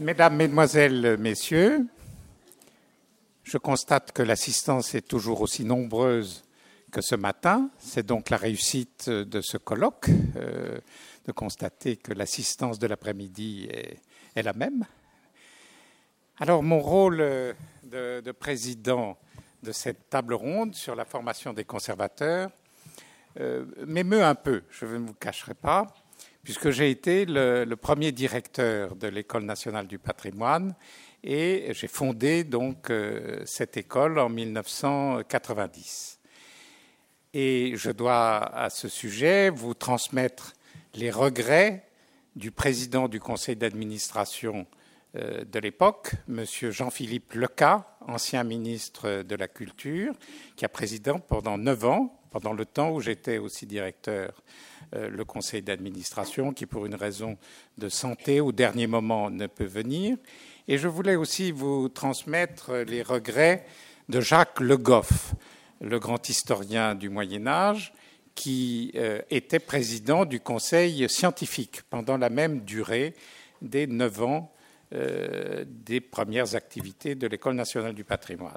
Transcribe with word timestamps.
Mesdames, 0.00 0.36
Mesdemoiselles, 0.36 1.16
Messieurs, 1.18 1.84
je 3.42 3.58
constate 3.58 4.12
que 4.12 4.22
l'assistance 4.22 4.94
est 4.94 5.08
toujours 5.08 5.40
aussi 5.40 5.64
nombreuse 5.64 6.44
que 6.92 7.00
ce 7.00 7.16
matin. 7.16 7.68
C'est 7.80 8.06
donc 8.06 8.30
la 8.30 8.36
réussite 8.36 9.10
de 9.10 9.40
ce 9.40 9.56
colloque 9.56 10.08
euh, 10.36 10.78
de 11.26 11.32
constater 11.32 11.96
que 11.96 12.12
l'assistance 12.12 12.78
de 12.78 12.86
l'après-midi 12.86 13.68
est, 13.72 14.42
la 14.42 14.52
même. 14.52 14.86
Alors 16.38 16.62
mon 16.62 16.78
rôle 16.78 17.16
de, 17.18 18.20
de, 18.20 18.32
président 18.32 19.18
de 19.64 19.72
cette 19.72 20.08
table 20.10 20.34
ronde 20.34 20.76
sur 20.76 20.94
la 20.94 21.04
formation 21.04 21.52
des 21.52 21.64
conservateurs 21.64 22.52
euh, 23.40 23.64
m'émeut 23.84 24.22
un 24.22 24.36
peu, 24.36 24.62
je 24.70 24.86
ne 24.86 24.98
vous 24.98 25.14
cacherai 25.14 25.54
pas, 25.54 25.92
puisque 26.48 26.70
j'ai 26.70 26.88
été 26.90 27.26
le, 27.26 27.66
premier 27.74 28.10
directeur 28.10 28.96
de 28.96 29.06
l'École 29.06 29.44
nationale 29.44 29.86
du 29.86 29.98
patrimoine 29.98 30.74
et 31.22 31.66
j'ai 31.74 31.88
fondé 31.88 32.48
euh, 32.88 33.42
cette 33.44 33.76
école 33.76 34.18
en 34.18 34.30
1990. 34.30 36.20
Et 37.34 37.74
je 37.76 37.90
dois 37.90 38.38
à 38.38 38.70
ce 38.70 38.88
sujet 38.88 39.50
vous 39.50 39.74
transmettre 39.74 40.54
les 40.94 41.10
regrets 41.10 41.86
du 42.34 42.50
président 42.50 43.08
du 43.08 43.20
conseil 43.20 43.56
d'administration 43.56 44.66
euh, 45.16 45.44
de 45.44 45.58
l'époque, 45.58 46.12
M. 46.30 46.46
Jean-Philippe 46.46 47.34
Leca, 47.34 47.97
ancien 48.08 48.42
ministre 48.42 49.22
de 49.22 49.34
la 49.36 49.46
Culture, 49.46 50.14
qui 50.56 50.64
a 50.64 50.68
présidé 50.68 51.12
pendant 51.28 51.56
neuf 51.56 51.84
ans, 51.84 52.18
pendant 52.30 52.52
le 52.52 52.64
temps 52.64 52.90
où 52.90 53.00
j'étais 53.00 53.38
aussi 53.38 53.66
directeur 53.66 54.42
euh, 54.94 55.08
le 55.08 55.24
conseil 55.24 55.62
d'administration 55.62 56.52
qui, 56.52 56.66
pour 56.66 56.86
une 56.86 56.94
raison 56.94 57.36
de 57.76 57.88
santé, 57.88 58.40
au 58.40 58.52
dernier 58.52 58.86
moment 58.86 59.30
ne 59.30 59.46
peut 59.46 59.64
venir. 59.64 60.16
Et 60.66 60.78
je 60.78 60.88
voulais 60.88 61.16
aussi 61.16 61.52
vous 61.52 61.88
transmettre 61.88 62.74
les 62.74 63.02
regrets 63.02 63.64
de 64.08 64.20
Jacques 64.20 64.60
Le 64.60 64.76
Goff, 64.76 65.34
le 65.80 65.98
grand 65.98 66.28
historien 66.28 66.94
du 66.94 67.08
Moyen 67.08 67.46
Âge, 67.46 67.92
qui 68.34 68.92
euh, 68.94 69.20
était 69.30 69.58
président 69.58 70.24
du 70.24 70.40
conseil 70.40 71.08
scientifique 71.08 71.82
pendant 71.90 72.16
la 72.16 72.30
même 72.30 72.60
durée 72.60 73.14
des 73.62 73.86
neuf 73.86 74.22
ans 74.22 74.52
euh, 74.92 75.64
des 75.66 76.00
premières 76.00 76.54
activités 76.54 77.14
de 77.14 77.26
l'École 77.26 77.54
nationale 77.54 77.94
du 77.94 78.04
patrimoine. 78.04 78.56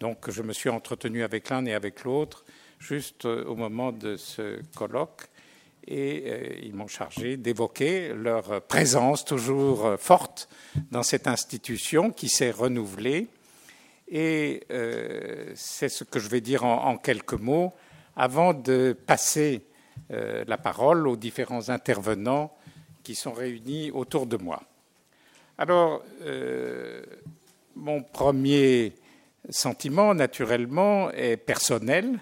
Donc 0.00 0.30
je 0.30 0.42
me 0.42 0.52
suis 0.52 0.68
entretenu 0.68 1.22
avec 1.22 1.50
l'un 1.50 1.64
et 1.66 1.74
avec 1.74 2.04
l'autre 2.04 2.44
juste 2.78 3.24
au 3.24 3.56
moment 3.56 3.92
de 3.92 4.16
ce 4.16 4.60
colloque 4.76 5.28
et 5.86 6.24
euh, 6.26 6.58
ils 6.62 6.74
m'ont 6.74 6.86
chargé 6.86 7.36
d'évoquer 7.36 8.12
leur 8.14 8.62
présence 8.62 9.24
toujours 9.24 9.86
euh, 9.86 9.96
forte 9.96 10.48
dans 10.90 11.02
cette 11.02 11.26
institution 11.26 12.10
qui 12.10 12.28
s'est 12.28 12.50
renouvelée. 12.50 13.28
Et 14.08 14.64
euh, 14.70 15.52
c'est 15.54 15.88
ce 15.88 16.04
que 16.04 16.18
je 16.18 16.28
vais 16.28 16.40
dire 16.40 16.64
en, 16.64 16.96
quelques 16.96 17.34
mots 17.34 17.72
avant 18.16 18.54
de 18.54 18.96
passer 19.06 19.62
la 20.10 20.58
parole 20.58 21.08
aux 21.08 21.16
différents 21.16 21.70
intervenants 21.70 22.54
qui 23.02 23.14
sont 23.14 23.32
réunis 23.32 23.90
autour 23.90 24.26
de 24.26 24.36
moi. 24.36 24.62
Alors, 25.56 26.02
mon 27.76 28.02
premier 28.02 28.92
sentiment, 29.50 30.12
naturellement, 30.12 31.12
est 31.12 31.36
personnel, 31.36 32.18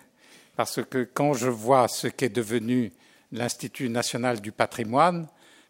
parce 0.54 0.84
que 0.84 1.04
quand 1.04 1.32
je 1.32 1.48
vois 1.48 1.88
ce 1.88 2.08
qu'est 2.08 2.28
devenu 2.28 2.92
l'Institut 3.32 3.88
national 3.88 4.42
du 4.42 4.52
patrimoine 4.52 5.26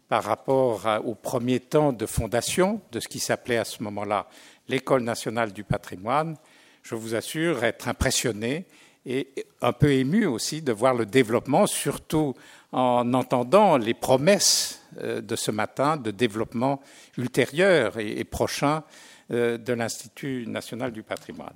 par 0.09 0.25
rapport 0.25 0.85
au 1.05 1.15
premier 1.15 1.61
temps 1.61 1.93
de 1.93 2.05
fondation 2.05 2.81
de 2.91 2.99
ce 2.99 3.07
qui 3.07 3.19
s'appelait 3.19 3.57
à 3.57 3.65
ce 3.65 3.81
moment-là 3.83 4.27
l'École 4.67 5.03
nationale 5.03 5.53
du 5.53 5.63
patrimoine, 5.63 6.35
je 6.81 6.95
vous 6.95 7.15
assure 7.15 7.63
être 7.63 7.87
impressionné 7.87 8.65
et 9.05 9.29
un 9.61 9.71
peu 9.71 9.93
ému 9.93 10.25
aussi 10.25 10.61
de 10.61 10.73
voir 10.73 10.95
le 10.95 11.05
développement, 11.05 11.65
surtout 11.65 12.33
en 12.73 13.13
entendant 13.13 13.77
les 13.77 13.93
promesses 13.93 14.81
euh, 15.01 15.21
de 15.21 15.35
ce 15.35 15.51
matin 15.51 15.95
de 15.95 16.11
développement 16.11 16.81
ultérieur 17.17 17.97
et 17.97 18.23
prochain 18.25 18.83
euh, 19.31 19.57
de 19.57 19.71
l'Institut 19.71 20.45
national 20.47 20.91
du 20.91 21.03
patrimoine. 21.03 21.55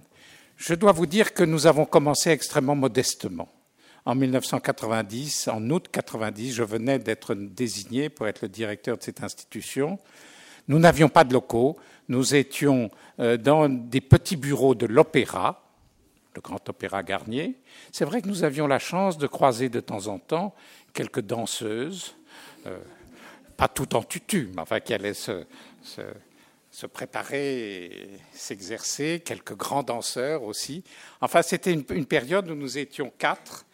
Je 0.55 0.73
dois 0.73 0.93
vous 0.93 1.05
dire 1.05 1.33
que 1.33 1.43
nous 1.43 1.67
avons 1.67 1.85
commencé 1.85 2.29
extrêmement 2.29 2.75
modestement 2.75 3.49
en 4.07 4.15
1990, 4.15 5.49
en 5.49 5.69
août 5.69 5.89
90, 5.91 6.53
je 6.53 6.63
venais 6.63 6.97
d'être 6.97 7.35
désigné 7.35 8.07
pour 8.07 8.25
être 8.29 8.41
le 8.41 8.47
directeur 8.47 8.97
de 8.97 9.03
cette 9.03 9.21
institution. 9.21 9.99
Nous 10.69 10.79
n'avions 10.79 11.09
pas 11.09 11.25
de 11.25 11.33
locaux, 11.33 11.75
nous 12.07 12.33
étions 12.33 12.89
euh, 13.19 13.35
dans 13.35 13.67
des 13.67 13.99
petits 13.99 14.37
bureaux 14.37 14.75
de 14.75 14.85
l'Opéra, 14.85 15.61
le 16.35 16.41
Grand 16.41 16.69
Opéra 16.69 17.03
Garnier. 17.03 17.57
C'est 17.91 18.05
vrai 18.05 18.21
que 18.21 18.29
nous 18.29 18.45
avions 18.45 18.65
la 18.65 18.79
chance 18.79 19.17
de 19.17 19.27
croiser 19.27 19.67
de 19.67 19.81
temps 19.81 20.07
en 20.07 20.19
temps 20.19 20.55
quelques 20.97 21.21
danseuses, 21.21 22.15
euh, 22.65 22.79
pas 23.55 23.67
tout 23.67 23.95
en 23.95 24.01
tutu, 24.01 24.49
mais 24.55 24.61
enfin 24.61 24.79
qui 24.79 24.95
allaient 24.95 25.13
se, 25.13 25.43
se, 25.83 26.87
préparer 26.87 27.85
et 27.85 27.91
s'exercer, 28.33 29.21
quelques 29.23 29.55
grands 29.55 29.83
danseurs 29.83 30.41
aussi. 30.41 30.83
Enfin, 31.21 31.43
c'était 31.43 31.71
une, 31.71 32.05
période 32.07 32.49
où 32.49 32.55
nous 32.55 32.79
étions 32.79 33.11
quatre 33.19 33.65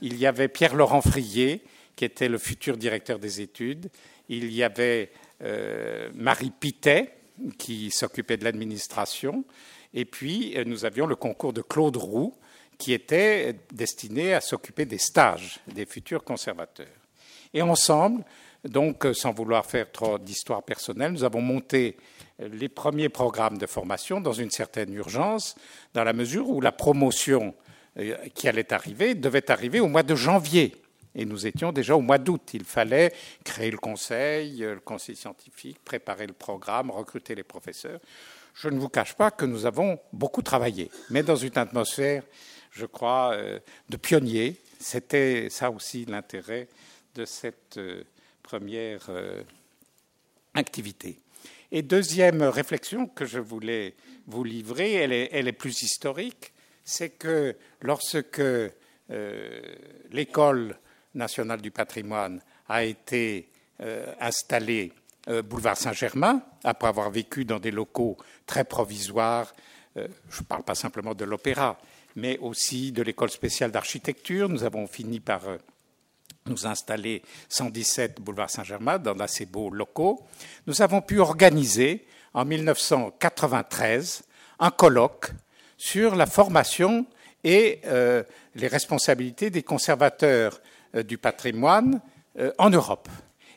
il 0.00 0.16
y 0.16 0.26
avait 0.26 0.48
Pierre-Laurent 0.48 1.02
Frier, 1.02 1.62
qui 1.94 2.04
était 2.04 2.28
le 2.28 2.38
futur 2.38 2.76
directeur 2.76 3.20
des 3.20 3.40
études. 3.40 3.88
Il 4.28 4.52
y 4.52 4.64
avait 4.64 5.12
euh, 5.42 6.10
Marie 6.16 6.50
Pitet, 6.50 7.14
qui 7.58 7.92
s'occupait 7.92 8.36
de 8.36 8.42
l'administration. 8.42 9.44
Et 9.94 10.04
puis, 10.04 10.54
euh, 10.56 10.64
nous 10.64 10.84
avions 10.84 11.06
le 11.06 11.14
concours 11.14 11.52
de 11.52 11.62
Claude 11.62 11.96
Roux, 11.96 12.34
qui 12.82 12.92
était 12.92 13.54
destiné 13.72 14.34
à 14.34 14.40
s'occuper 14.40 14.86
des 14.86 14.98
stages 14.98 15.60
des 15.72 15.86
futurs 15.86 16.24
conservateurs. 16.24 16.88
Et 17.54 17.62
ensemble, 17.62 18.24
donc 18.64 19.06
sans 19.12 19.32
vouloir 19.32 19.64
faire 19.64 19.92
trop 19.92 20.18
d'histoire 20.18 20.64
personnelle, 20.64 21.12
nous 21.12 21.22
avons 21.22 21.40
monté 21.40 21.96
les 22.40 22.68
premiers 22.68 23.08
programmes 23.08 23.56
de 23.56 23.66
formation 23.66 24.20
dans 24.20 24.32
une 24.32 24.50
certaine 24.50 24.92
urgence, 24.94 25.54
dans 25.94 26.02
la 26.02 26.12
mesure 26.12 26.48
où 26.48 26.60
la 26.60 26.72
promotion 26.72 27.54
euh, 28.00 28.16
qui 28.34 28.48
allait 28.48 28.72
arriver 28.72 29.14
devait 29.14 29.48
arriver 29.48 29.78
au 29.78 29.86
mois 29.86 30.02
de 30.02 30.16
janvier. 30.16 30.74
Et 31.14 31.24
nous 31.24 31.46
étions 31.46 31.70
déjà 31.70 31.94
au 31.94 32.00
mois 32.00 32.18
d'août. 32.18 32.50
Il 32.52 32.64
fallait 32.64 33.12
créer 33.44 33.70
le 33.70 33.78
conseil, 33.78 34.64
euh, 34.64 34.74
le 34.74 34.80
conseil 34.80 35.14
scientifique, 35.14 35.78
préparer 35.84 36.26
le 36.26 36.32
programme, 36.32 36.90
recruter 36.90 37.36
les 37.36 37.44
professeurs. 37.44 38.00
Je 38.54 38.68
ne 38.68 38.80
vous 38.80 38.88
cache 38.88 39.14
pas 39.14 39.30
que 39.30 39.44
nous 39.44 39.66
avons 39.66 40.00
beaucoup 40.12 40.42
travaillé, 40.42 40.90
mais 41.10 41.22
dans 41.22 41.36
une 41.36 41.56
atmosphère, 41.56 42.24
je 42.72 42.86
crois, 42.86 43.34
euh, 43.34 43.60
de 43.88 43.96
pionnier. 43.96 44.56
C'était 44.80 45.48
ça 45.48 45.70
aussi 45.70 46.04
l'intérêt 46.04 46.68
de 47.14 47.24
cette 47.24 47.78
première 48.42 49.08
activité. 50.54 51.20
Et 51.70 51.82
deuxième 51.82 52.42
réflexion 52.42 53.06
que 53.06 53.24
je 53.24 53.38
voulais 53.38 53.94
vous 54.26 54.42
livrer, 54.42 54.94
elle 54.94 55.12
est, 55.12 55.52
plus 55.52 55.82
historique 55.82 56.52
c'est 56.84 57.10
que 57.10 57.56
lorsque 57.80 58.40
euh, 58.40 58.72
l'école 60.10 60.76
nationale 61.14 61.60
du 61.60 61.70
patrimoine 61.70 62.40
a 62.68 62.84
été 62.84 63.48
euh, 63.80 64.12
installée 64.20 64.92
euh, 65.28 65.42
boulevard 65.42 65.76
Saint-Germain, 65.76 66.42
après 66.64 66.88
avoir 66.88 67.10
vécu 67.10 67.44
dans 67.44 67.60
des 67.60 67.70
locaux 67.70 68.16
très 68.46 68.64
provisoires, 68.64 69.52
je 69.96 70.40
ne 70.40 70.46
parle 70.48 70.62
pas 70.62 70.74
simplement 70.74 71.14
de 71.14 71.24
l'opéra, 71.24 71.78
mais 72.16 72.38
aussi 72.38 72.92
de 72.92 73.02
l'école 73.02 73.30
spéciale 73.30 73.70
d'architecture, 73.70 74.48
nous 74.48 74.64
avons 74.64 74.86
fini 74.86 75.20
par 75.20 75.42
nous 76.46 76.66
installer 76.66 77.22
117 77.48 78.20
boulevard 78.20 78.50
Saint-Germain 78.50 78.98
dans 78.98 79.14
d'assez 79.14 79.46
beaux 79.46 79.70
locaux. 79.70 80.26
Nous 80.66 80.82
avons 80.82 81.00
pu 81.00 81.20
organiser 81.20 82.06
en 82.34 82.44
1993 82.44 84.22
un 84.58 84.70
colloque 84.70 85.30
sur 85.76 86.14
la 86.14 86.26
formation 86.26 87.06
et 87.44 87.80
euh, 87.86 88.22
les 88.54 88.68
responsabilités 88.68 89.50
des 89.50 89.62
conservateurs 89.62 90.60
euh, 90.94 91.02
du 91.02 91.18
patrimoine 91.18 92.00
euh, 92.38 92.52
en 92.58 92.70
Europe. 92.70 93.08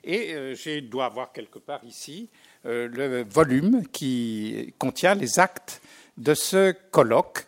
Et 0.03 0.35
je 0.53 0.81
dois 0.81 1.05
avoir 1.05 1.31
quelque 1.31 1.57
part 1.57 1.83
ici 1.83 2.29
le 2.63 3.23
volume 3.23 3.87
qui 3.87 4.71
contient 4.77 5.15
les 5.15 5.39
actes 5.39 5.81
de 6.17 6.33
ce 6.33 6.71
colloque 6.91 7.45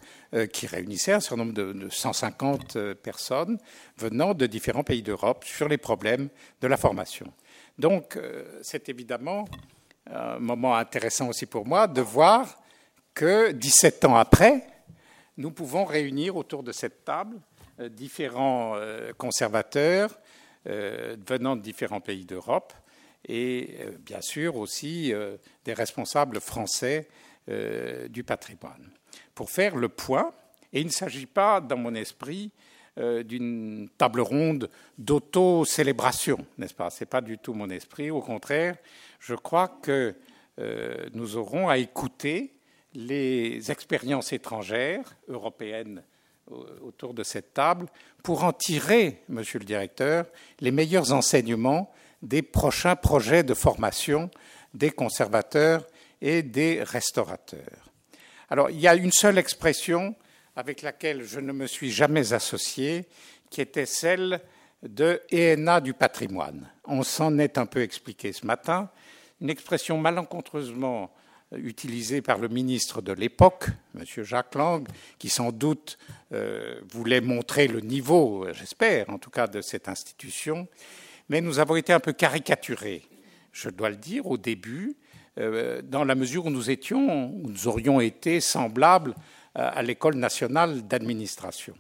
qui 0.52 0.68
réunissait 0.68 1.14
un 1.14 1.19
certain 1.22 1.38
nombre 1.38 1.54
de, 1.54 1.88
150 1.90 2.94
personnes 2.96 3.58
venant 3.98 4.34
de 4.34 4.46
différents 4.46 4.84
pays 4.84 5.02
d'Europe 5.02 5.46
sur 5.46 5.69
les 5.69 5.78
problèmes 5.78 6.28
de 6.60 6.68
la 6.68 6.75
formation. 6.75 7.31
Donc, 7.80 8.19
c'est 8.62 8.90
évidemment 8.90 9.46
un 10.12 10.40
moment 10.40 10.75
intéressant 10.75 11.30
aussi 11.30 11.46
pour 11.46 11.66
moi 11.66 11.88
de 11.88 12.02
voir 12.02 12.58
que 13.14 13.52
17 13.52 14.06
ans 14.06 14.16
après, 14.16 14.68
nous 15.38 15.52
pouvons 15.52 15.86
réunir 15.86 16.36
autour 16.36 16.64
de 16.64 16.72
cette 16.72 17.06
table 17.06 17.38
euh, 17.80 17.90
différents 17.90 18.74
euh, 18.75 19.14
conservateurs 19.18 20.19
euh, 20.68 21.16
venant 21.28 21.56
de 21.56 21.62
différents 21.62 22.02
pays 22.02 22.25
d'Europe 22.25 22.74
et 23.30 23.80
bien 24.00 24.22
sûr 24.22 24.56
aussi 24.56 25.12
des 25.66 25.74
responsables 25.74 26.40
français 26.40 27.10
du 27.47 28.23
patrimoine. 28.23 28.89
Pour 29.33 29.49
faire 29.49 29.75
le 29.75 29.89
point, 29.89 30.33
et 30.73 30.81
il 30.81 30.88
ne 30.88 30.91
s'agit 30.91 31.25
pas, 31.25 31.61
dans 31.61 31.77
mon 31.77 31.95
esprit, 31.95 32.51
d'une 32.97 33.89
table 33.97 34.21
ronde 34.21 34.69
d'auto-célébration, 34.97 36.45
n'est-ce 36.57 36.73
pas? 36.73 36.89
Ce 36.89 37.03
n'est 37.03 37.07
pas 37.07 37.21
du 37.21 37.38
tout 37.38 37.53
mon 37.53 37.69
esprit. 37.69 38.09
Au 38.09 38.21
contraire, 38.21 38.75
je 39.19 39.35
crois 39.35 39.67
que 39.81 40.15
nous 41.13 41.38
aurons 41.38 41.69
à 41.69 41.77
écouter 41.77 42.53
les 42.94 43.71
expériences 43.71 44.33
étrangères 44.33 45.15
européennes 45.27 46.01
autour 46.81 47.13
de 47.13 47.23
cette 47.23 47.53
table 47.53 47.88
pour 48.23 48.44
en 48.44 48.53
tirer, 48.53 49.21
monsieur 49.29 49.59
le 49.59 49.65
directeur, 49.65 50.25
les 50.59 50.71
meilleurs 50.71 51.11
enseignements 51.11 51.94
des 52.23 52.41
prochains 52.41 52.95
projets 52.95 53.44
de 53.44 53.53
formation 53.53 54.31
des 54.73 54.89
conservateurs 54.89 55.85
et 56.22 56.44
des 56.44 56.84
restaurateurs. 56.84 57.92
Alors, 58.50 58.69
il 58.69 58.80
y 58.80 58.88
a 58.88 58.96
une 58.96 59.12
seule 59.12 59.38
expression 59.38 60.16
avec 60.56 60.81
laquelle 60.81 61.24
je 61.24 61.40
ne 61.40 61.52
me 61.52 61.68
suis 61.68 61.92
jamais 61.92 62.34
associé, 62.34 63.06
qui 63.50 63.62
était 63.62 63.86
celle 63.86 64.42
de 64.84 65.22
ENA 65.31 65.81
du 65.81 65.94
patrimoine. 65.94 66.69
On 66.86 67.04
s'en 67.04 67.38
est 67.38 67.58
un 67.58 67.66
peu 67.66 67.81
expliqué 67.81 68.34
ce 68.34 68.46
matin, 68.46 68.90
une 69.42 69.50
expression 69.50 69.98
malencontreusement 69.98 71.14
utilisé 71.56 72.22
par 72.22 72.40
le 72.40 72.48
ministre 72.48 73.02
de 73.02 73.14
l'époque, 73.14 73.68
M. 73.96 74.04
Jacques 74.24 74.56
Lang, 74.56 74.88
qui 75.18 75.30
sans 75.30 75.52
doute 75.52 75.98
euh, 76.34 76.81
voulait 76.90 77.22
montrer 77.22 77.68
le 77.68 77.80
niveau, 77.80 78.48
j'espère 78.52 79.10
en 79.10 79.18
tout 79.18 79.30
cas, 79.30 79.48
de 79.48 79.62
cette 79.62 79.88
institution. 79.88 80.68
Mais 81.30 81.42
nous 81.42 81.60
avons 81.60 81.75
été 81.75 81.94
un 81.94 82.00
peu 82.00 82.14
caricaturés, 82.14 83.04
je 83.52 83.69
dois 83.69 83.90
le 83.90 83.96
dire, 83.96 84.28
au 84.28 84.38
début, 84.38 84.96
dans 85.84 86.04
la 86.04 86.16
mesure 86.16 86.48
où 86.48 86.50
nous 86.50 86.69
étions, 86.69 87.28
où 87.28 87.50
nous 87.50 87.68
aurions 87.68 88.00
été 88.00 88.39
semblables 88.39 89.13
à 89.54 89.84
l'école 89.84 90.16
nationale 90.16 90.88
d'administration. 90.88 91.75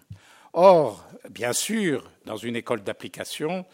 Or, 0.53 1.05
bien 1.29 1.53
sûr, 1.53 2.09
dans 2.25 2.37
une 2.37 2.55
école 2.55 2.83
d'application, 2.83 3.65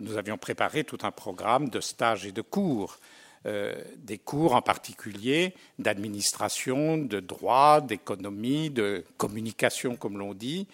nous 0.00 0.16
avions 0.16 0.38
préparé 0.38 0.84
tout 0.84 0.98
un 1.02 1.10
programme 1.10 1.68
de 1.68 1.80
stages 1.80 2.26
et 2.26 2.32
de 2.32 2.42
cours 2.42 2.98
euh, 3.46 3.74
des 3.98 4.18
cours 4.18 4.56
en 4.56 4.62
particulier 4.62 5.54
d'administration, 5.78 6.98
de 6.98 7.20
droit, 7.20 7.80
d'économie, 7.80 8.70
de 8.70 9.04
communication, 9.18 9.94
comme 9.94 10.18
l'on 10.18 10.34
dit. 10.34 10.66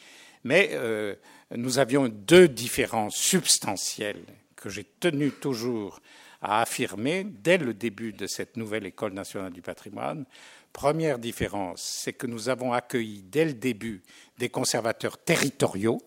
Mais 0.44 0.70
euh, 0.72 1.14
nous 1.54 1.78
avions 1.78 2.08
deux 2.08 2.48
différences 2.48 3.16
substantielles 3.16 4.24
que 4.56 4.70
j'ai 4.70 4.84
tenu 5.00 5.32
toujours 5.32 6.00
à 6.42 6.60
affirmer 6.60 7.24
dès 7.24 7.56
le 7.56 7.72
début 7.72 8.12
de 8.12 8.26
cette 8.26 8.56
nouvelle 8.56 8.84
École 8.84 9.12
nationale 9.12 9.52
du 9.52 9.62
patrimoine. 9.62 10.24
Première 10.72 11.18
différence, 11.18 11.82
c'est 11.82 12.12
que 12.12 12.26
nous 12.26 12.48
avons 12.48 12.72
accueilli 12.72 13.22
dès 13.22 13.44
le 13.44 13.54
début 13.54 14.02
des 14.38 14.48
conservateurs 14.48 15.18
territoriaux, 15.18 16.00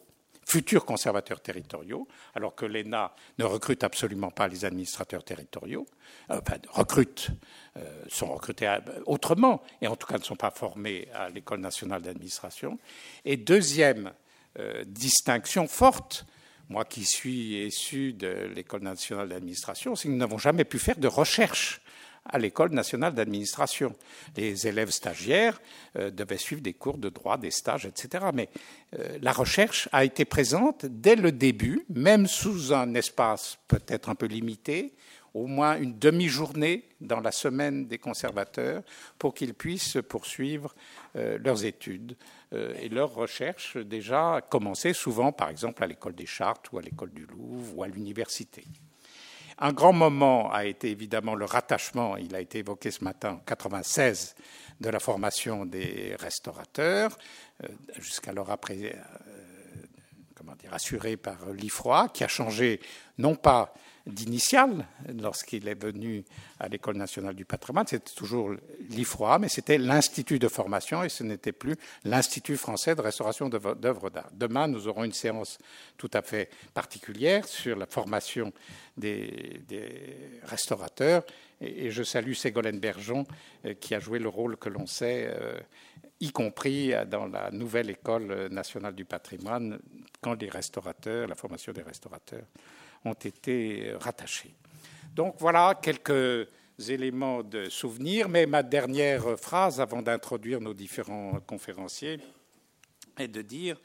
futurs 0.46 0.86
conservateurs 0.86 1.42
territoriaux, 1.42 2.08
alors 2.36 2.54
que 2.54 2.66
l'ENA 2.66 3.14
ne 3.40 3.46
recrute 3.46 3.84
absolument 3.84 4.30
pas 4.30 4.48
les 4.48 4.66
administrateurs 4.66 5.24
territoriaux, 5.24 5.86
euh, 6.30 6.40
enfin, 6.42 6.58
euh, 7.78 8.04
sont 8.08 8.34
recrutés 8.34 8.68
euh, 8.68 8.80
autrement, 9.06 9.64
et 9.82 9.88
en 9.88 9.96
tout 9.96 10.08
cas 10.08 10.18
ne 10.18 10.24
sont 10.24 10.36
pas 10.36 10.52
formés 10.52 11.08
à 11.14 11.30
l'École 11.30 11.60
nationale 11.60 12.02
d'administration. 12.02 12.78
Et 13.24 13.38
deuxième 13.38 14.12
distinction 14.88 15.68
forte, 15.68 16.26
moi 16.70 16.86
qui 16.86 17.06
suis 17.06 17.66
issu 17.66 18.14
de 18.14 18.50
l'École 18.56 18.82
nationale 18.82 19.30
d'administration, 19.30 19.96
c'est 19.96 20.08
que 20.08 20.14
nous 20.14 20.20
n'avons 20.20 20.38
jamais 20.38 20.64
pu 20.64 20.80
faire 20.80 20.98
de 20.98 21.08
recherche 21.08 21.82
à 22.28 22.40
l'École 22.40 22.72
nationale 22.72 23.14
d'administration. 23.14 23.96
Les 24.36 24.68
élèves 24.68 24.90
stagiaires 24.90 25.62
euh, 25.98 26.10
devaient 26.10 26.38
suivre 26.38 26.62
des 26.62 26.74
cours 26.74 26.98
de 26.98 27.10
droit, 27.10 27.38
des 27.38 27.52
stages, 27.52 27.86
etc. 27.86 28.26
Mais 28.34 28.50
euh, 28.98 29.18
la 29.22 29.32
recherche 29.32 29.88
a 29.92 30.04
été 30.04 30.26
présente 30.26 30.86
dès 30.86 31.16
le 31.16 31.32
début, 31.32 31.86
même 31.90 32.28
sous 32.28 32.74
un 32.74 32.96
espace 32.96 33.60
peut-être 33.68 34.10
un 34.10 34.16
peu 34.16 34.26
limité, 34.26 34.96
au 35.36 35.46
moins 35.46 35.78
une 35.78 36.00
demi-journée 36.00 36.90
dans 37.02 37.20
la 37.20 37.32
semaine 37.32 37.86
des 37.86 38.00
conservateurs 38.00 38.82
pour 39.20 39.36
qu'ils 39.36 39.54
puissent 39.54 40.00
poursuivre 40.10 40.74
euh, 41.16 41.38
leurs 41.38 41.66
études 41.66 42.18
et 42.80 42.88
leurs 42.88 43.14
recherches 43.14 43.76
déjà 43.76 44.40
commencées 44.50 44.94
souvent 44.94 45.34
par 45.34 45.50
exemple 45.50 45.84
à 45.84 45.88
l'école 45.88 46.16
des 46.16 46.26
Chartes 46.26 46.72
ou 46.72 46.78
à 46.78 46.82
l'école 46.82 47.12
du 47.12 47.26
Louvre 47.26 47.78
ou 47.78 47.84
à 47.84 47.88
l'université. 47.88 48.64
Un 49.58 49.72
grand 49.72 49.94
moment 49.94 50.52
a 50.52 50.66
été 50.66 50.90
évidemment 50.90 51.34
le 51.34 51.46
rattachement, 51.46 52.18
il 52.18 52.36
a 52.36 52.42
été 52.42 52.60
évoqué 52.60 52.92
ce 52.92 53.04
matin, 53.06 53.34
en 53.34 53.38
96, 53.38 54.36
de 54.82 54.90
la 54.90 55.00
formation 55.00 55.66
des 55.66 56.14
restaurateurs, 56.20 57.18
euh, 57.64 57.68
jusqu'alors 57.98 58.52
après, 58.52 58.96
euh, 58.96 59.82
comment 60.36 60.56
dire, 60.56 60.74
assuré 60.74 61.16
par 61.16 61.50
l'IFROA, 61.52 62.10
qui 62.10 62.26
a 62.26 62.28
changé 62.28 62.82
non 63.18 63.36
pas 63.36 63.74
d'initial 64.06 64.86
lorsqu'il 65.20 65.68
est 65.68 65.82
venu 65.82 66.24
à 66.60 66.68
l'École 66.68 66.98
nationale 66.98 67.36
du 67.36 67.46
patrimoine. 67.46 67.88
C'était 67.88 68.14
toujours 68.14 68.52
l'IFROA, 68.90 69.40
mais 69.40 69.50
c'était 69.50 69.78
l'Institut 69.78 70.40
de 70.40 70.48
formation 70.48 71.04
et 71.04 71.10
ce 71.10 71.24
n'était 71.24 71.52
plus 71.52 71.76
l'Institut 72.04 72.58
français 72.58 72.96
de 72.96 73.02
restauration 73.02 73.50
d'œuvres 73.50 74.10
d'art. 74.10 74.30
Demain, 74.34 74.68
nous 74.68 74.88
aurons 74.88 75.04
une 75.04 75.14
séance 75.14 75.58
tout 75.98 76.12
à 76.14 76.22
fait 76.22 76.50
particulière 76.74 77.48
sur 77.48 77.76
la 77.78 77.88
formation 77.88 78.54
des, 78.98 79.62
restaurateurs 80.44 81.24
et, 81.62 81.92
je 81.92 82.04
salue 82.04 82.34
Ségolène 82.34 82.80
Bergeon 82.80 83.26
euh, 83.66 83.74
qui 83.74 83.96
a 83.96 84.00
joué 84.00 84.20
le 84.20 84.30
rôle 84.30 84.58
que 84.58 84.70
l'on 84.70 84.86
sait, 84.86 85.30
euh, 85.30 85.60
y 86.20 86.32
compris 86.32 86.94
dans 87.10 87.28
la 87.28 87.52
nouvelle 87.52 87.90
École 87.90 88.48
nationale 88.50 88.96
du 88.96 89.06
patrimoine, 89.06 89.80
quand 90.22 90.42
les 90.42 90.50
restaurateurs, 90.50 91.28
la 91.28 91.36
formation 91.36 91.74
des 91.74 91.82
restaurateurs, 91.82 92.46
ont 93.04 93.14
été 93.14 93.94
rattachés. 94.00 94.56
Donc 95.14 95.36
voilà 95.40 95.78
quelques 95.82 96.48
éléments 96.88 97.44
de 97.44 97.70
souvenir, 97.70 98.30
mais 98.30 98.46
ma 98.46 98.64
dernière 98.64 99.38
phrase 99.40 99.80
avant 99.80 100.02
d'introduire 100.02 100.62
nos 100.62 100.74
différents 100.74 101.40
conférenciers 101.46 102.20
est 103.18 103.28
de 103.28 103.42
dire 103.42 103.78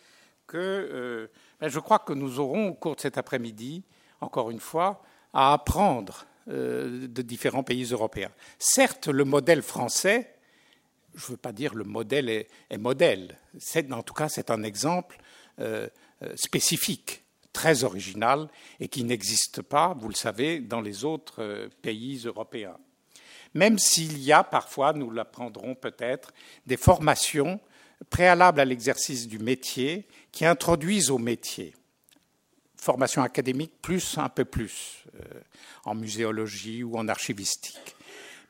que 0.47 0.57
euh, 0.59 1.31
ben, 1.61 1.69
je 1.69 1.79
crois 1.79 2.01
que 2.01 2.13
nous 2.13 2.41
aurons 2.41 2.69
au 2.69 2.75
cours 2.75 2.97
de 2.97 3.01
cet 3.01 3.19
après-midi, 3.19 3.85
encore 4.21 4.51
une 4.51 4.61
fois, 4.61 5.03
à 5.33 5.53
apprendre 5.53 6.25
euh, 6.25 6.30
de 6.47 7.23
différents 7.23 7.63
pays 7.63 7.85
européens. 7.85 8.33
Certes, 8.59 9.09
le 9.09 9.25
modèle 9.25 9.63
français, 9.63 10.35
je 11.15 11.25
ne 11.27 11.31
veux 11.33 11.37
pas 11.37 11.53
dire 11.53 11.75
le 11.75 11.85
modèle 11.85 12.29
est, 12.29 12.49
modèle, 12.79 13.39
en 13.93 14.03
tout 14.03 14.15
cas 14.15 14.29
c'est 14.29 14.51
un 14.51 14.63
exemple 14.63 15.19
euh, 15.61 15.89
spécifique 16.37 17.25
très 17.53 17.85
original 17.85 18.49
et 18.79 18.89
qui 18.89 19.05
n'existe 19.05 19.63
pas, 19.63 19.95
vous 19.99 20.09
le 20.09 20.15
savez, 20.15 20.61
dans 20.61 20.81
les 20.81 21.05
autres 21.05 21.43
euh, 21.43 21.69
pays 21.83 22.23
européens. 22.25 22.77
Même 23.55 23.79
s'il 23.79 24.19
y 24.19 24.33
a 24.33 24.45
parfois, 24.45 24.93
nous 24.93 25.11
l'apprendrons 25.11 25.75
peut-être, 25.75 26.33
des 26.67 26.77
formations 26.77 27.59
préalables 28.09 28.61
à 28.61 28.65
l'exercice 28.65 29.27
du 29.27 29.39
métier 29.39 30.07
qui 30.31 30.45
introduisent 30.45 31.11
au 31.11 31.19
métier. 31.19 31.75
Formation 32.81 33.23
académique 33.23 33.73
plus, 33.83 34.17
un 34.17 34.29
peu 34.29 34.45
plus, 34.45 35.05
euh, 35.15 35.41
en 35.85 35.95
muséologie 35.95 36.83
ou 36.83 36.97
en 36.97 37.09
archivistique. 37.09 37.95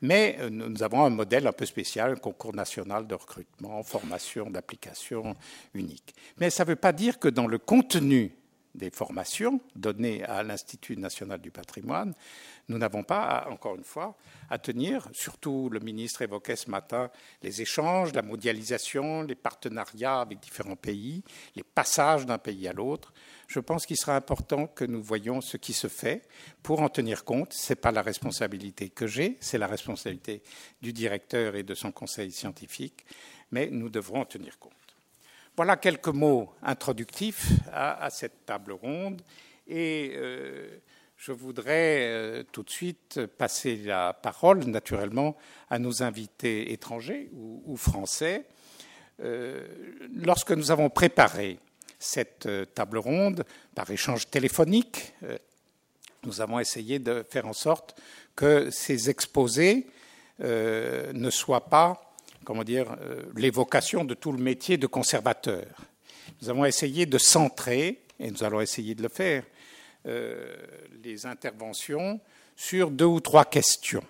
Mais 0.01 0.37
euh, 0.39 0.49
nous 0.49 0.81
avons 0.83 1.03
un 1.03 1.09
modèle 1.09 1.47
un 1.47 1.51
peu 1.51 1.65
spécial, 1.65 2.11
un 2.11 2.15
concours 2.15 2.55
national 2.55 3.07
de 3.07 3.15
recrutement, 3.15 3.83
formation 3.83 4.49
d'application 4.49 5.35
unique. 5.73 6.15
Mais 6.37 6.49
ça 6.49 6.63
ne 6.63 6.69
veut 6.69 6.75
pas 6.75 6.93
dire 6.93 7.19
que 7.19 7.27
dans 7.27 7.47
le 7.47 7.57
contenu 7.57 8.31
des 8.75 8.89
formations 8.89 9.59
données 9.75 10.23
à 10.23 10.43
l'Institut 10.43 10.97
national 10.97 11.41
du 11.41 11.51
patrimoine, 11.51 12.13
nous 12.69 12.77
n'avons 12.77 13.03
pas, 13.03 13.47
encore 13.49 13.75
une 13.75 13.83
fois, 13.83 14.15
à 14.49 14.57
tenir, 14.57 15.09
surtout 15.13 15.69
le 15.69 15.79
ministre 15.79 16.21
évoquait 16.21 16.55
ce 16.55 16.69
matin 16.69 17.09
les 17.41 17.61
échanges, 17.61 18.13
la 18.13 18.21
mondialisation, 18.21 19.23
les 19.23 19.35
partenariats 19.35 20.21
avec 20.21 20.39
différents 20.39 20.75
pays, 20.75 21.23
les 21.55 21.63
passages 21.63 22.25
d'un 22.25 22.37
pays 22.37 22.67
à 22.67 22.73
l'autre. 22.73 23.13
Je 23.47 23.59
pense 23.59 23.85
qu'il 23.85 23.97
sera 23.97 24.15
important 24.15 24.67
que 24.67 24.85
nous 24.85 25.03
voyions 25.03 25.41
ce 25.41 25.57
qui 25.57 25.73
se 25.73 25.87
fait 25.87 26.27
pour 26.63 26.81
en 26.81 26.89
tenir 26.89 27.25
compte. 27.25 27.53
Ce 27.53 27.73
n'est 27.73 27.77
pas 27.77 27.91
la 27.91 28.01
responsabilité 28.01 28.89
que 28.89 29.07
j'ai, 29.07 29.37
c'est 29.41 29.57
la 29.57 29.67
responsabilité 29.67 30.41
du 30.81 30.93
directeur 30.93 31.55
et 31.55 31.63
de 31.63 31.75
son 31.75 31.91
conseil 31.91 32.31
scientifique, 32.31 33.05
mais 33.51 33.69
nous 33.69 33.89
devrons 33.89 34.21
en 34.21 34.25
tenir 34.25 34.57
compte. 34.59 34.80
Voilà 35.61 35.77
quelques 35.77 36.07
mots 36.07 36.49
introductifs 36.63 37.51
à, 37.71 38.09
cette 38.09 38.47
table 38.47 38.71
ronde 38.71 39.21
et 39.67 40.13
euh, 40.15 40.79
je 41.17 41.31
voudrais 41.31 41.99
euh, 41.99 42.43
tout 42.51 42.63
de 42.63 42.69
suite 42.71 43.27
passer 43.37 43.75
la 43.75 44.11
parole, 44.11 44.63
naturellement, 44.63 45.37
à 45.69 45.77
nos 45.77 46.01
invités 46.01 46.73
étrangers 46.73 47.29
ou, 47.35 47.77
français. 47.77 48.47
Euh, 49.19 49.67
lorsque 50.15 50.49
nous 50.49 50.71
avons 50.71 50.89
préparé 50.89 51.59
cette 51.99 52.49
table 52.73 52.97
ronde 52.97 53.45
par 53.75 53.91
échange 53.91 54.31
téléphonique 54.31 55.13
nous 56.23 56.41
avons 56.41 56.59
essayé 56.59 56.97
de 56.97 57.23
faire 57.29 57.45
en 57.45 57.53
sorte 57.53 58.01
que 58.35 58.71
ces 58.71 59.11
exposés 59.11 59.85
ne 60.39 61.29
soient 61.29 61.69
pas, 61.69 62.10
comment 62.43 62.63
dire, 62.63 62.95
euh, 63.01 63.23
l'évocation 63.35 64.03
de 64.03 64.13
tout 64.13 64.31
le 64.31 64.37
métier 64.37 64.77
de 64.77 64.87
conservateur. 64.87 65.65
Nous 66.41 66.49
avons 66.49 66.65
essayé 66.65 67.05
de 67.05 67.17
centrer, 67.17 68.01
et 68.19 68.31
nous 68.31 68.43
allons 68.43 68.61
essayer 68.61 68.95
de 68.95 69.03
le 69.03 69.09
faire, 69.09 69.43
euh, 70.07 70.55
les 71.03 71.25
interventions 71.25 72.19
sur 72.55 72.91
deux 72.91 73.05
ou 73.05 73.19
trois 73.19 73.45
questions, 73.45 74.03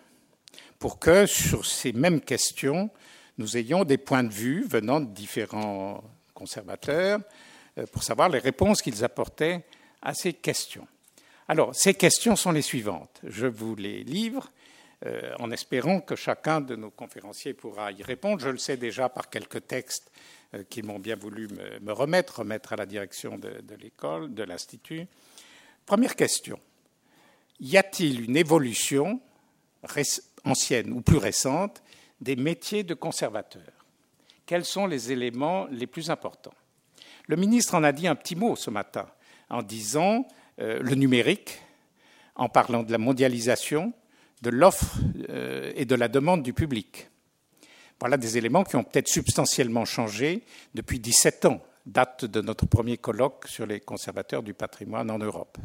pour 0.80 1.00
que 1.00 1.26
sur 1.26 1.66
ces 1.66 1.94
mêmes 1.94 2.22
questions, 2.22 2.90
nous 3.38 3.58
ayons 3.58 3.84
des 3.84 3.98
points 3.98 4.24
de 4.24 4.34
vue 4.34 4.66
venant 4.68 5.00
de 5.00 5.06
différents 5.14 6.04
conservateurs, 6.34 7.20
pour 7.92 8.04
savoir 8.04 8.28
les 8.28 8.40
réponses 8.40 8.82
qu'ils 8.82 9.04
apportaient 9.04 9.64
à 10.02 10.14
ces 10.14 10.34
questions. 10.34 10.88
Alors, 11.48 11.76
ces 11.76 11.94
questions 11.94 12.36
sont 12.36 12.52
les 12.52 12.62
suivantes. 12.62 13.20
Je 13.24 13.48
vous 13.48 13.76
les 13.76 14.04
livre 14.04 14.52
euh, 15.06 15.34
en 15.40 15.50
espérant 15.50 16.00
que 16.00 16.16
chacun 16.16 16.62
de 16.62 16.76
nos 16.76 16.92
conférenciers 16.92 17.56
pourra 17.56 17.92
y 17.92 18.04
répondre. 18.04 18.40
Je 18.40 18.50
le 18.50 18.60
sais 18.60 18.78
déjà 18.78 19.10
par 19.10 19.32
quelques 19.32 19.66
textes 19.66 20.12
euh, 20.54 20.64
qu'ils 20.64 20.86
m'ont 20.86 21.00
bien 21.00 21.16
voulu 21.16 21.48
me, 21.82 21.92
remettre, 21.92 22.40
remettre 22.40 22.74
à 22.74 22.76
la 22.76 22.86
direction 22.86 23.38
de, 23.38 23.64
l'école, 23.82 24.34
de 24.34 24.44
l'Institut. 24.44 25.08
Première 25.88 26.16
question. 26.16 26.60
Y 27.60 27.78
a-t-il 27.78 28.26
une 28.26 28.38
évolution 28.38 29.20
ancienne 30.46 30.92
ou 30.92 31.02
plus 31.02 31.18
récente 31.18 31.82
des 32.20 32.36
métiers 32.36 32.84
de 32.84 32.94
conservateur? 32.94 33.86
Quels 34.46 34.66
sont 34.66 34.86
les 34.86 35.12
éléments 35.12 35.66
les 35.72 35.88
plus 35.88 36.12
importants? 36.12 36.54
Le 37.28 37.38
ministre 37.38 37.74
en 37.74 37.84
a 37.84 37.92
dit 37.92 38.08
un 38.08 38.16
petit 38.16 38.36
mot 38.36 38.56
ce 38.56 38.70
matin 38.70 39.08
en 39.50 39.64
disant 39.64 40.28
euh, 40.60 40.80
le 40.80 40.94
numérique, 40.94 41.60
en 42.36 42.50
parlant 42.50 42.84
de 42.84 42.92
la 42.92 42.98
mondialisation, 42.98 43.94
de 44.42 44.50
l'offre 44.50 44.98
euh, 45.30 45.72
et 45.76 45.86
de 45.86 45.96
la 45.96 46.08
demande 46.08 46.44
du 46.44 46.54
public. 46.54 47.10
Voilà 48.00 48.18
des 48.18 48.38
éléments 48.38 48.64
qui 48.64 48.76
ont 48.76 48.84
peut-être 48.84 49.08
substantiellement 49.08 49.86
changé 49.86 50.44
depuis 50.74 51.00
17 51.00 51.46
ans, 51.46 51.62
date 51.86 52.26
de 52.26 52.42
notre 52.42 52.66
premier 52.66 52.98
colloque 52.98 53.48
sur 53.48 53.66
les 53.66 53.80
conservateurs 53.80 54.42
du 54.42 54.54
patrimoine 54.54 55.12
en 55.12 55.20
Europe. 55.20 55.58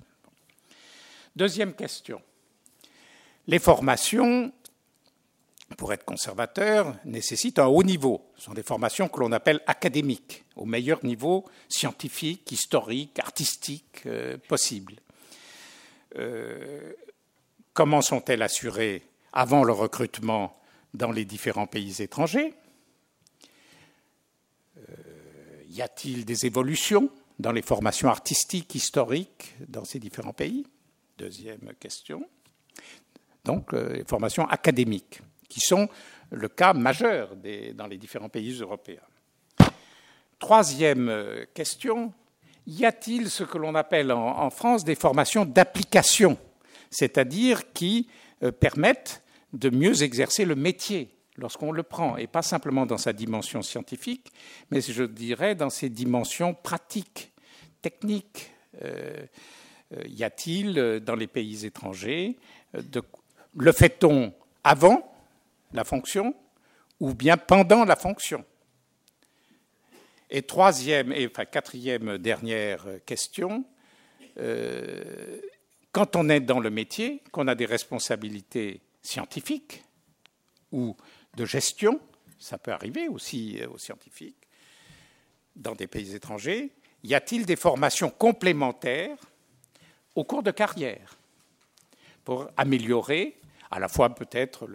Deuxième 1.34 1.74
question. 1.74 2.20
Les 3.46 3.58
formations, 3.58 4.52
pour 5.78 5.92
être 5.92 6.04
conservateur, 6.04 6.94
nécessitent 7.04 7.58
un 7.58 7.66
haut 7.66 7.82
niveau. 7.82 8.30
Ce 8.36 8.44
sont 8.44 8.54
des 8.54 8.62
formations 8.62 9.08
que 9.08 9.20
l'on 9.20 9.32
appelle 9.32 9.60
académiques, 9.66 10.44
au 10.56 10.64
meilleur 10.64 11.04
niveau 11.04 11.44
scientifique, 11.68 12.50
historique, 12.52 13.18
artistique 13.18 14.02
euh, 14.06 14.36
possible. 14.48 14.94
Euh, 16.16 16.92
comment 17.76 18.00
sont-elles 18.00 18.42
assurées 18.42 19.02
avant 19.34 19.62
le 19.62 19.72
recrutement 19.72 20.56
dans 20.94 21.12
les 21.12 21.26
différents 21.26 21.66
pays 21.66 22.00
étrangers? 22.00 22.54
Euh, 24.78 24.82
Y 25.68 25.82
a-t-il 25.82 26.24
des 26.24 26.46
évolutions 26.46 27.10
dans 27.38 27.52
les 27.52 27.60
formations 27.60 28.08
artistiques, 28.08 28.74
historiques 28.74 29.54
dans 29.68 29.84
ces 29.84 29.98
différents 29.98 30.32
pays? 30.32 30.66
Deuxième 31.18 31.74
question. 31.78 32.26
Donc, 33.44 33.74
euh, 33.74 33.92
les 33.92 34.04
formations 34.04 34.48
académiques, 34.48 35.20
qui 35.48 35.60
sont 35.60 35.88
le 36.30 36.48
cas 36.48 36.72
majeur 36.72 37.36
dans 37.74 37.86
les 37.86 37.98
différents 37.98 38.30
pays 38.30 38.58
européens. 38.58 39.06
Troisième 40.38 41.46
question, 41.54 42.12
y 42.66 42.84
a-t-il 42.84 43.30
ce 43.30 43.44
que 43.44 43.58
l'on 43.58 43.74
appelle 43.74 44.12
en, 44.12 44.50
France 44.50 44.82
des 44.84 44.96
formations 44.96 45.44
d'application, 45.44 46.36
c'est-à-dire 46.90 47.72
qui 47.72 48.08
euh, 48.42 48.52
permettent 48.52 49.22
de 49.52 49.70
mieux 49.70 50.02
exercer 50.02 50.44
le 50.44 50.54
métier 50.54 51.10
lorsqu'on 51.38 51.72
le 51.72 51.82
prend, 51.82 52.16
et 52.16 52.26
pas 52.26 52.42
simplement 52.42 52.86
dans 52.86 52.98
sa 52.98 53.12
dimension 53.12 53.62
scientifique, 53.62 54.32
mais 54.70 54.80
je 54.80 55.04
dirais 55.04 55.54
dans 55.54 55.70
ses 55.70 55.88
dimensions 55.88 56.54
pratiques, 56.54 57.32
techniques. 57.82 58.50
Euh, 58.82 59.24
euh, 59.96 60.02
y 60.06 60.24
a-t-il 60.24 61.00
dans 61.00 61.14
les 61.14 61.28
pays 61.28 61.64
étrangers 61.64 62.36
le 63.58 63.72
fait-on 63.72 64.34
avant 64.64 65.10
la 65.72 65.84
fonction 65.84 66.34
ou 67.00 67.14
bien 67.14 67.36
pendant 67.36 67.84
la 67.84 67.96
fonction? 67.96 68.44
Et 70.28 70.42
troisième, 70.42 71.12
et 71.12 71.26
enfin 71.26 71.44
quatrième 71.44 72.18
dernière 72.18 72.84
question, 73.06 73.64
quand 75.96 76.14
on 76.14 76.28
est 76.28 76.40
dans 76.40 76.60
le 76.60 76.68
métier, 76.68 77.22
qu'on 77.32 77.48
a 77.48 77.54
des 77.54 77.64
responsabilités 77.64 78.82
scientifiques 79.00 79.82
ou 80.70 80.94
de 81.34 81.46
gestion, 81.46 81.98
ça 82.38 82.58
peut 82.58 82.70
arriver 82.70 83.08
aussi 83.08 83.62
aux 83.64 83.78
scientifiques, 83.78 84.46
dans 85.54 85.74
des 85.74 85.86
pays 85.86 86.14
étrangers, 86.14 86.70
y 87.02 87.14
a-t-il 87.14 87.46
des 87.46 87.56
formations 87.56 88.10
complémentaires 88.10 89.16
au 90.14 90.24
cours 90.24 90.42
de 90.42 90.50
carrière 90.50 91.16
pour 92.24 92.50
améliorer 92.58 93.40
à 93.70 93.78
la 93.78 93.88
fois 93.88 94.14
peut-être 94.14 94.68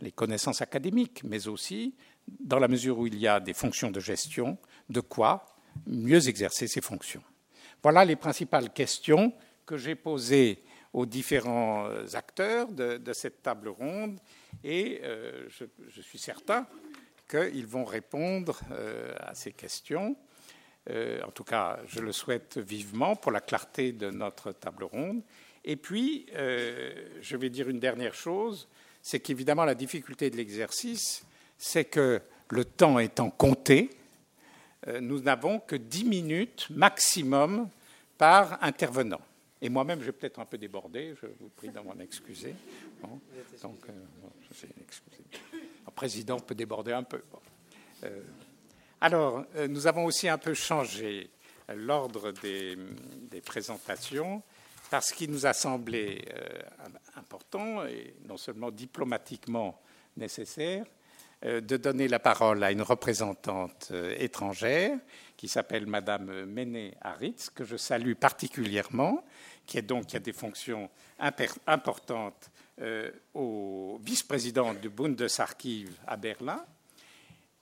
les 0.00 0.12
connaissances 0.12 0.62
académiques, 0.62 1.20
mais 1.22 1.48
aussi, 1.48 1.94
dans 2.40 2.60
la 2.60 2.68
mesure 2.68 2.98
où 2.98 3.06
il 3.06 3.18
y 3.18 3.28
a 3.28 3.40
des 3.40 3.52
fonctions 3.52 3.90
de 3.90 4.00
gestion, 4.00 4.56
de 4.88 5.00
quoi 5.00 5.44
mieux 5.86 6.28
exercer 6.28 6.66
ses 6.66 6.80
fonctions? 6.80 7.22
Voilà 7.82 8.06
les 8.06 8.16
principales 8.16 8.72
questions 8.72 9.34
que 9.66 9.76
j'ai 9.76 9.94
posées 9.94 10.62
aux 10.92 11.04
différents 11.04 11.90
acteurs 12.14 12.68
de, 12.72 13.12
cette 13.12 13.42
table 13.42 13.68
ronde 13.68 14.18
et 14.64 15.00
euh, 15.02 15.48
je, 15.48 16.00
suis 16.00 16.18
certain 16.18 16.66
qu'ils 17.28 17.66
vont 17.66 17.84
répondre 17.84 18.60
euh, 18.70 19.14
à 19.18 19.34
ces 19.34 19.52
questions. 19.52 20.16
Euh, 20.88 21.20
en 21.22 21.30
tout 21.32 21.44
cas, 21.44 21.80
je 21.86 22.00
le 22.00 22.12
souhaite 22.12 22.56
vivement 22.58 23.16
pour 23.16 23.32
la 23.32 23.40
clarté 23.40 23.92
de 23.92 24.10
notre 24.10 24.52
table 24.52 24.84
ronde. 24.84 25.22
Et 25.64 25.76
puis, 25.76 26.26
je 26.32 27.36
vais 27.36 27.50
dire 27.50 27.68
une 27.68 27.80
dernière 27.80 28.14
chose, 28.14 28.68
c'est 29.02 29.18
qu'évidemment 29.18 29.64
la 29.64 29.74
difficulté 29.74 30.30
de 30.30 30.36
l'exercice, 30.36 31.26
c'est 31.58 31.86
que 31.86 32.22
le 32.50 32.64
temps 32.64 33.00
étant 33.00 33.30
compté, 33.30 33.90
euh, 34.88 35.00
nous 35.00 35.20
n'avons 35.20 35.58
que 35.58 35.76
10 35.76 36.04
minutes 36.04 36.66
maximum 36.70 37.68
par 38.18 38.62
intervenant. 38.62 39.20
Et 39.62 39.68
moi-même, 39.68 40.02
j'ai 40.02 40.12
peut-être 40.12 40.38
un 40.38 40.44
peu 40.44 40.58
débordé, 40.58 41.14
je 41.20 41.26
vous 41.40 41.48
prie 41.48 41.70
d'en 41.70 41.84
m'en 41.84 41.98
excuser. 41.98 42.54
donc, 43.62 43.80
euh, 43.88 44.66
Le 45.86 45.90
président 45.92 46.38
peut 46.40 46.54
déborder 46.54 46.92
un 46.92 47.02
peu. 47.02 47.22
Euh, 48.04 48.20
alors, 49.00 49.44
nous 49.68 49.86
avons 49.86 50.04
aussi 50.04 50.28
un 50.28 50.38
peu 50.38 50.54
changé 50.54 51.30
l'ordre 51.74 52.32
des, 52.32 52.76
présentations 53.44 54.42
parce 54.90 55.12
qu'il 55.12 55.30
nous 55.30 55.46
a 55.46 55.52
semblé 55.52 56.24
important 57.16 57.86
et 57.86 58.14
non 58.26 58.36
seulement 58.36 58.70
diplomatiquement 58.70 59.80
nécessaire 60.16 60.84
euh, 60.84 60.95
de 61.42 61.76
donner 61.76 62.08
la 62.08 62.18
parole 62.18 62.64
à 62.64 62.72
une 62.72 62.82
représentante 62.82 63.88
euh, 63.92 64.14
étrangère 64.18 64.98
qui 65.36 65.48
s'appelle 65.48 65.86
Madame 65.86 66.46
Méné 66.46 66.94
Haritz, 67.02 67.50
que 67.50 67.64
je 67.64 67.76
salue 67.76 68.14
particulièrement, 68.14 69.22
qui, 69.66 69.78
est 69.78 69.82
donc, 69.82 70.14
a 70.14 70.18
des 70.18 70.32
fonctions 70.32 70.88
importantes 71.66 72.50
euh, 72.80 73.10
au 73.34 74.00
vice-président 74.02 74.72
du 74.74 74.88
Bundesarchiv 74.88 75.94
à 76.06 76.16
Berlin. 76.16 76.64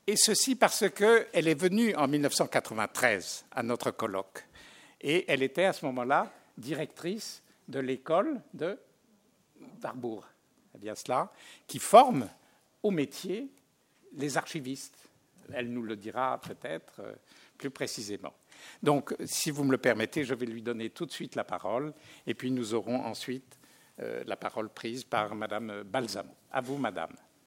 Et 0.06 0.16
ceci 0.16 0.54
parce 0.54 0.88
qu'elle 0.90 1.48
est 1.48 1.60
venue 1.60 1.94
en 1.96 2.06
1993 2.06 3.46
à 3.50 3.62
notre 3.62 3.90
colloque. 3.90 4.46
Et 5.00 5.24
elle 5.28 5.42
était 5.42 5.64
à 5.64 5.72
ce 5.72 5.84
moment-là 5.86 6.32
directrice 6.56 7.42
de 7.66 7.80
l'école 7.80 8.40
de 8.52 8.78
Warburg, 9.82 10.24
bien 10.78 10.94
cela, 10.94 11.32
qui 11.66 11.78
forme 11.78 12.28
au 12.82 12.90
métier 12.90 13.50
les 14.14 14.36
archivistes. 14.36 14.96
Elle 15.52 15.70
nous 15.70 15.82
le 15.82 15.96
dira 15.96 16.40
peut-être 16.40 17.00
euh, 17.00 17.14
plus 17.58 17.70
précisément. 17.70 18.32
Donc, 18.82 19.14
si 19.24 19.50
vous 19.50 19.64
me 19.64 19.72
le 19.72 19.78
permettez, 19.78 20.24
je 20.24 20.34
vais 20.34 20.46
lui 20.46 20.62
donner 20.62 20.90
tout 20.90 21.06
de 21.06 21.10
suite 21.10 21.34
la 21.34 21.44
parole, 21.44 21.92
et 22.26 22.34
puis 22.34 22.50
nous 22.50 22.74
aurons 22.74 23.04
ensuite 23.04 23.58
euh, 24.00 24.24
la 24.26 24.36
parole 24.36 24.70
prise 24.70 25.04
par 25.04 25.34
Madame 25.34 25.82
Balsamo. 25.82 26.34
À 26.50 26.60
vous, 26.60 26.78
Madame. 26.78 27.14